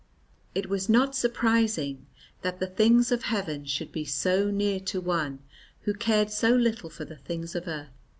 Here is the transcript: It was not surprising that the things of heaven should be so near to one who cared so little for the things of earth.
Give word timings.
It 0.55 0.67
was 0.67 0.89
not 0.89 1.15
surprising 1.15 2.07
that 2.41 2.59
the 2.59 2.65
things 2.65 3.11
of 3.11 3.21
heaven 3.21 3.65
should 3.65 3.91
be 3.91 4.03
so 4.03 4.49
near 4.49 4.79
to 4.79 4.99
one 4.99 5.43
who 5.81 5.93
cared 5.93 6.31
so 6.31 6.55
little 6.55 6.89
for 6.89 7.05
the 7.05 7.17
things 7.17 7.53
of 7.53 7.67
earth. 7.67 7.93